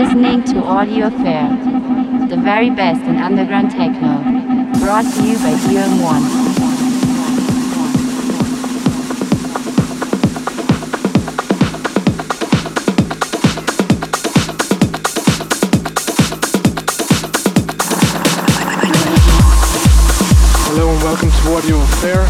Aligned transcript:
listening 0.00 0.44
to 0.44 0.62
Audio 0.62 1.08
Affair, 1.08 1.48
the 2.28 2.36
very 2.36 2.70
best 2.70 3.00
in 3.00 3.16
underground 3.16 3.72
techno, 3.72 4.22
brought 4.78 5.02
to 5.02 5.22
you 5.26 5.36
by 5.38 5.52
DOM1. 5.66 6.22
Hello 20.68 20.90
and 20.90 21.02
welcome 21.02 21.30
to 21.30 21.56
Audio 21.56 21.80
Affair. 21.80 22.20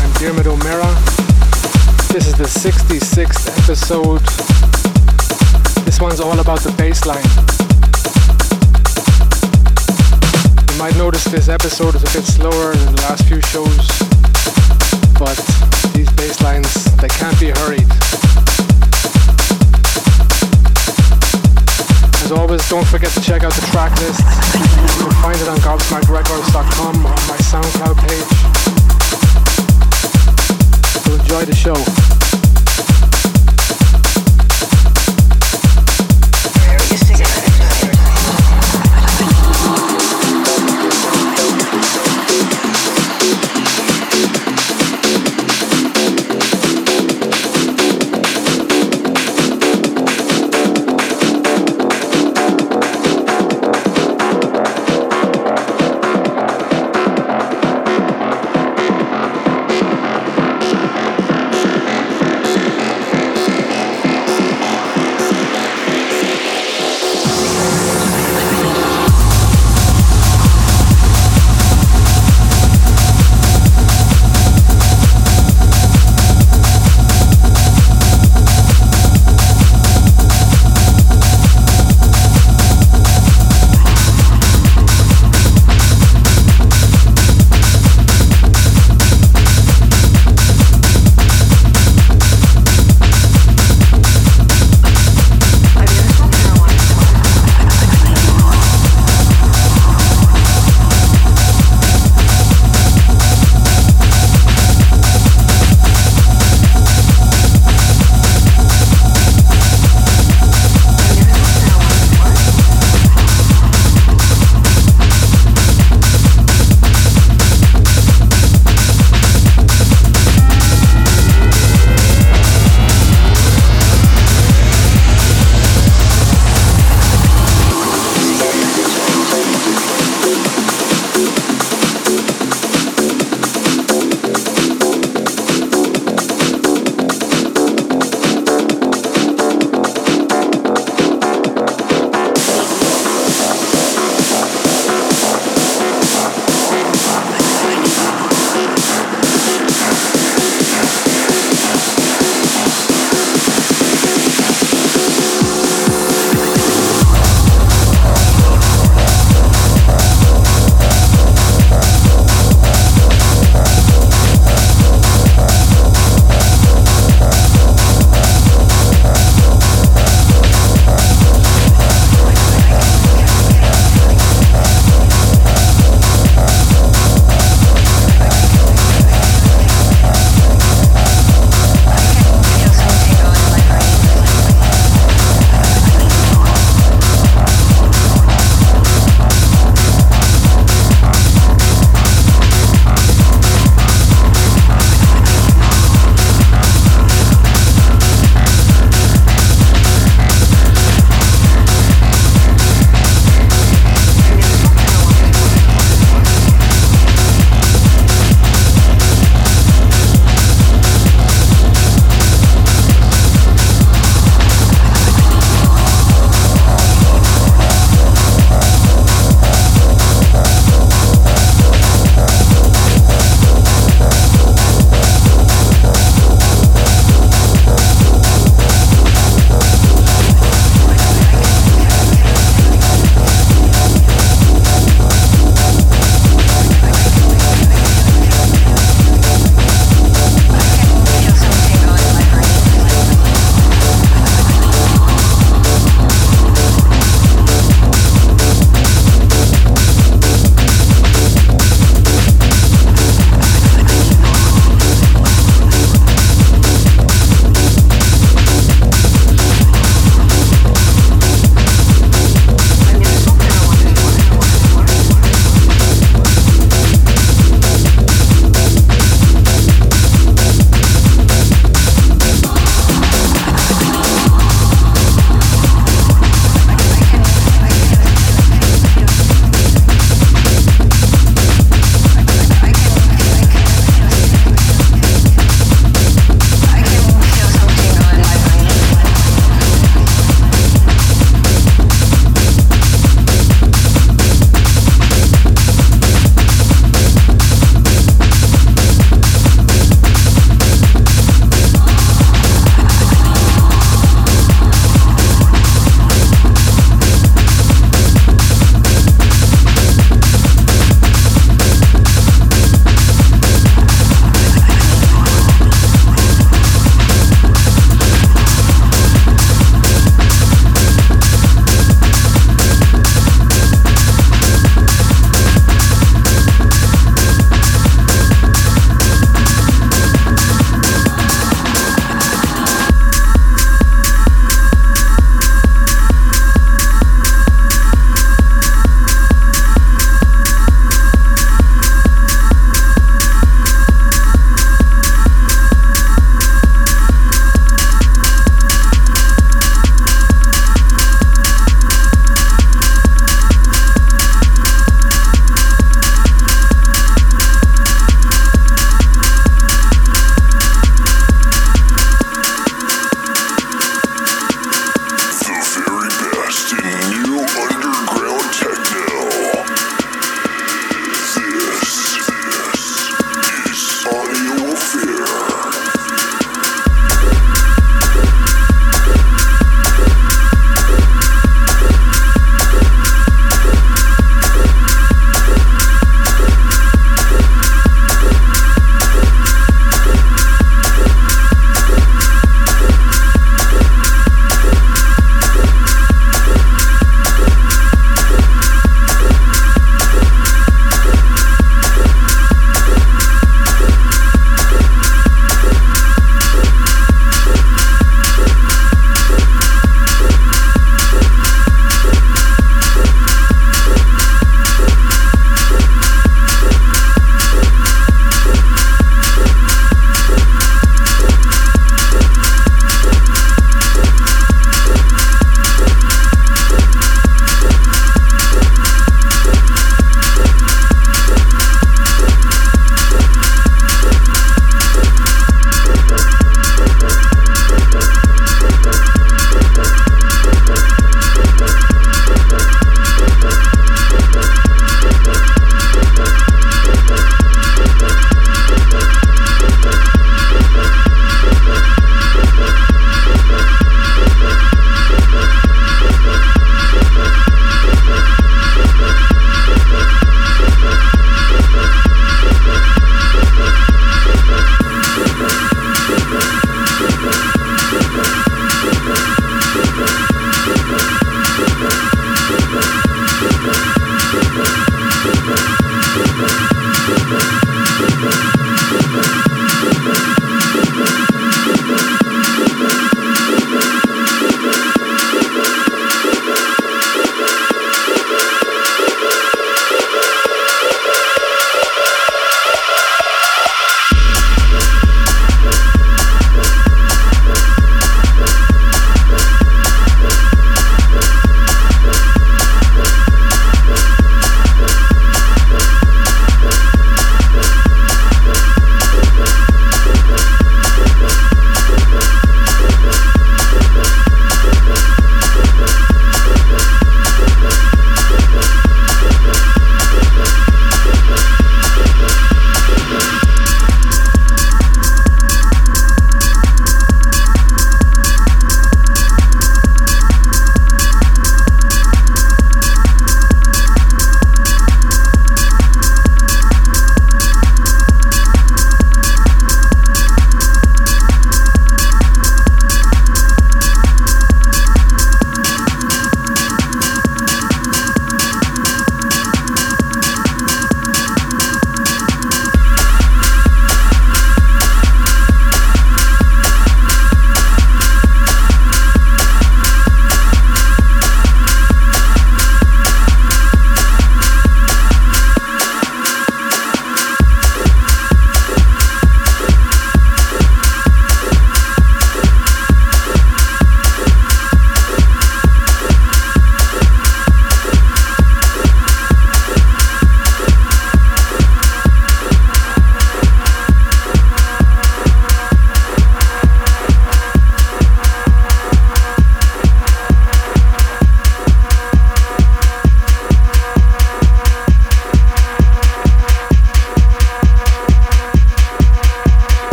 I'm 0.00 0.12
Diarmid 0.20 0.46
O'Meara. 0.46 0.94
This 2.12 2.28
is 2.28 2.34
the 2.34 2.44
66th 2.44 3.48
episode. 3.64 4.77
This 5.98 6.02
one's 6.04 6.20
all 6.20 6.38
about 6.38 6.60
the 6.60 6.70
bass 6.78 7.04
line. 7.06 7.26
You 10.70 10.78
might 10.78 10.94
notice 10.96 11.24
this 11.24 11.48
episode 11.48 11.96
is 11.96 12.04
a 12.06 12.12
bit 12.14 12.22
slower 12.22 12.72
than 12.72 12.94
the 12.94 13.02
last 13.02 13.26
few 13.26 13.42
shows, 13.50 13.82
but 15.18 15.34
these 15.98 16.06
bass 16.14 16.40
lines, 16.40 16.70
they 17.02 17.08
can't 17.08 17.34
be 17.40 17.50
hurried. 17.50 17.90
As 22.22 22.30
always, 22.30 22.62
don't 22.70 22.86
forget 22.86 23.10
to 23.18 23.20
check 23.20 23.42
out 23.42 23.52
the 23.54 23.66
track 23.74 23.90
list. 23.98 24.22
You 24.22 25.02
can 25.02 25.10
find 25.18 25.34
it 25.34 25.48
on 25.50 25.58
gobsmackrecords.com 25.66 26.94
on 26.94 27.18
my 27.26 27.38
SoundCloud 27.42 27.98
page. 28.06 28.30
So 31.02 31.10
enjoy 31.18 31.44
the 31.44 31.56
show. 31.56 32.17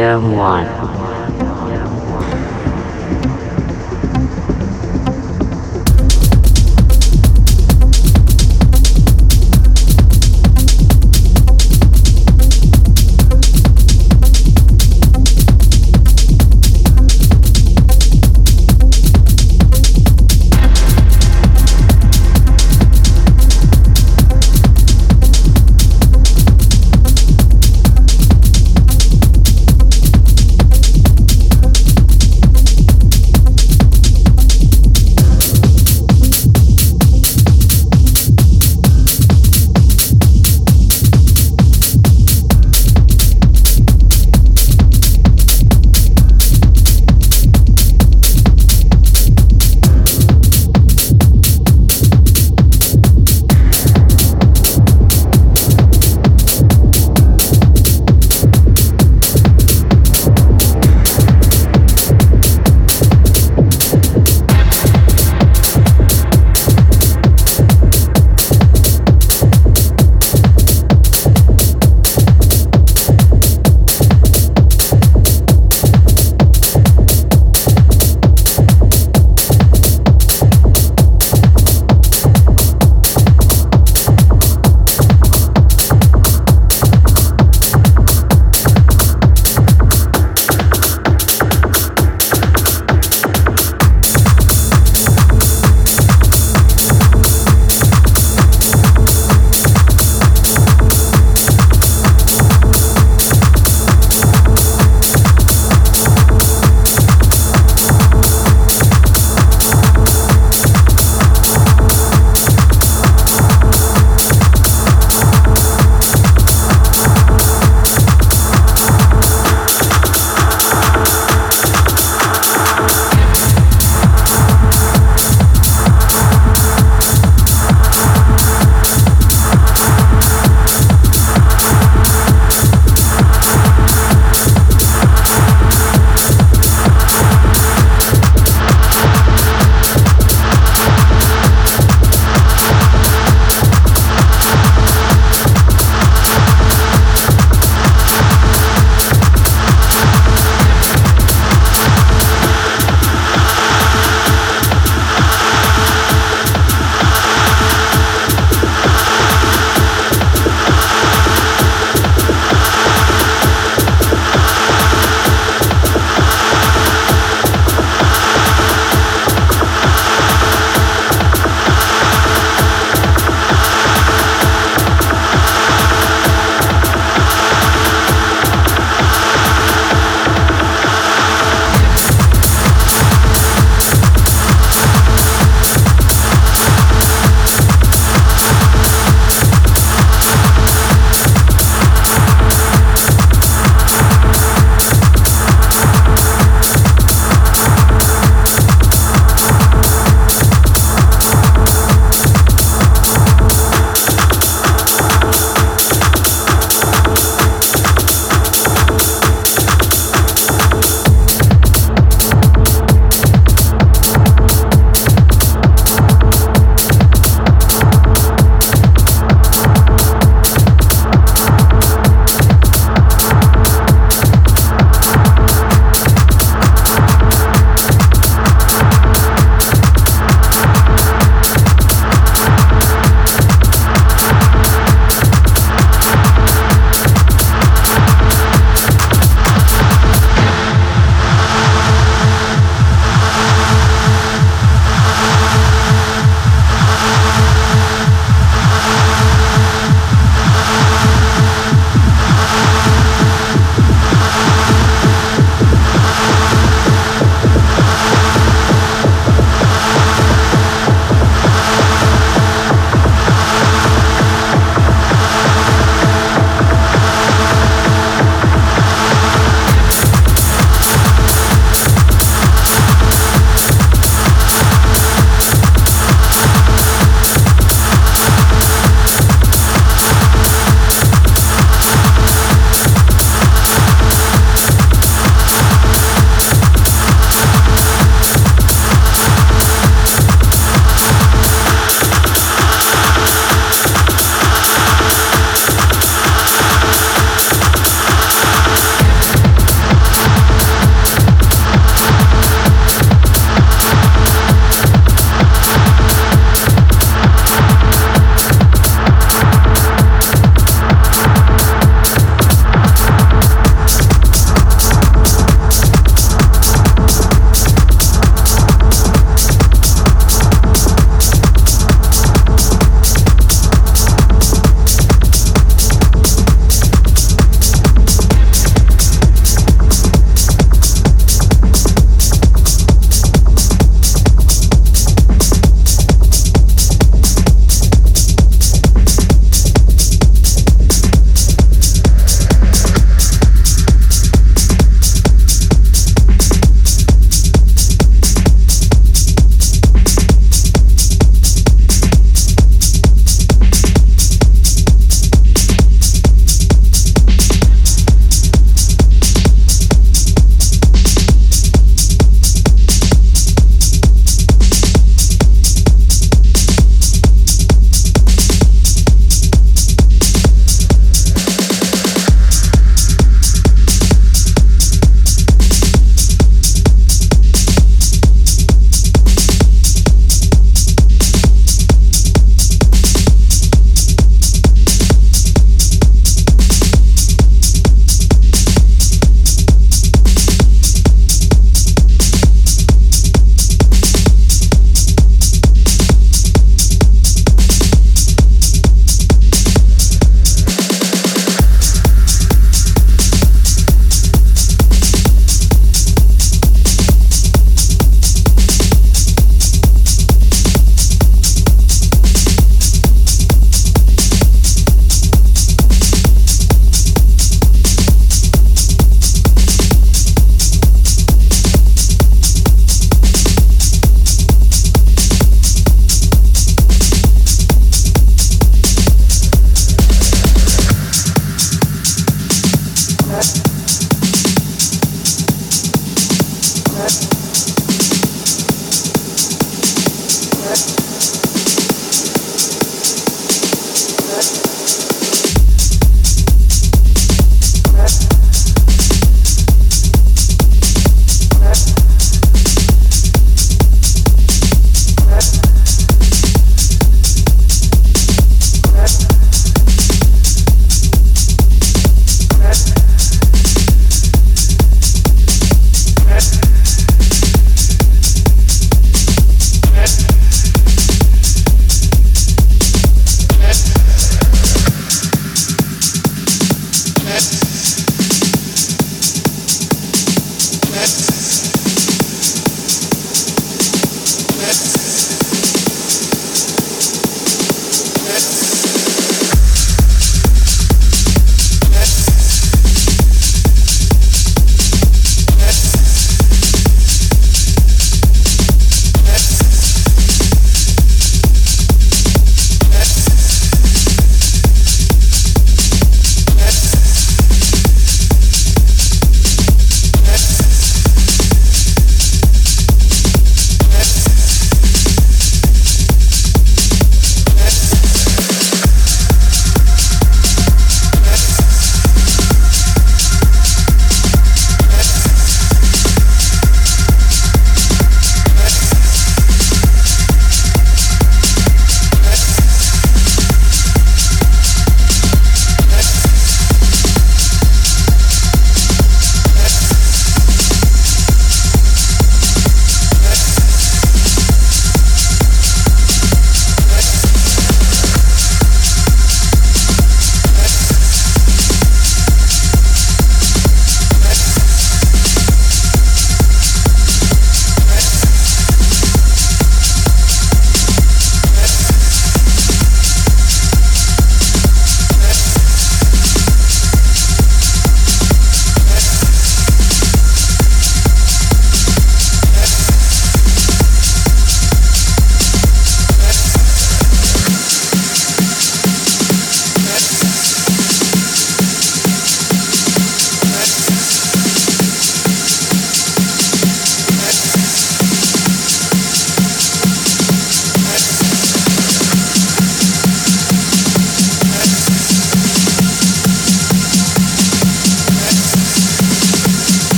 Volume 0.00 0.34
1 0.34 0.79